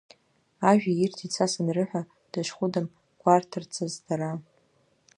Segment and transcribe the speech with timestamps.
[0.69, 2.01] Ажәа ирҭеит са санрыҳәа,
[2.31, 2.87] дышхәыдам
[3.21, 4.31] гәарҭарцаз дара…